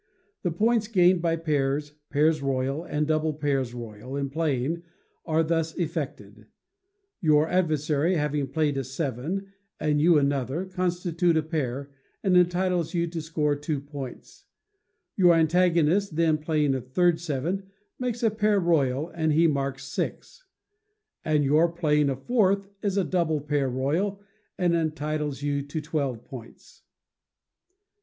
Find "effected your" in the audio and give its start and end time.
5.75-7.47